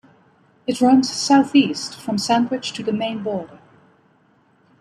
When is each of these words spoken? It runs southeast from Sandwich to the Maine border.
It 0.65 0.81
runs 0.81 1.11
southeast 1.13 1.95
from 1.95 2.17
Sandwich 2.17 2.73
to 2.73 2.81
the 2.81 2.91
Maine 2.91 3.21
border. 3.21 3.59